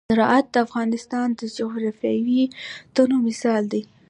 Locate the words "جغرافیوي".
1.57-2.43